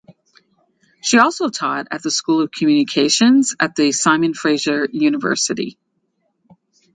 She 1.03 1.19
also 1.19 1.49
taught 1.49 1.89
at 1.91 2.01
the 2.01 2.09
School 2.09 2.41
of 2.41 2.49
Communications 2.51 3.55
at 3.59 3.75
the 3.75 3.91
Simon 3.91 4.33
Fraser 4.33 4.89
University. 4.91 5.77